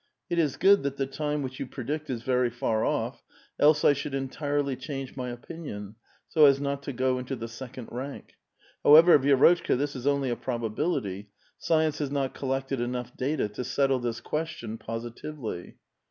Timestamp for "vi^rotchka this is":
9.19-10.07